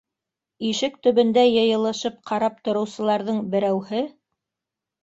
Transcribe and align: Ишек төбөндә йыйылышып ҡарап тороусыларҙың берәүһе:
Ишек 0.69 0.95
төбөндә 1.07 1.43
йыйылышып 1.57 2.17
ҡарап 2.33 2.59
тороусыларҙың 2.65 3.47
берәүһе: 3.55 4.07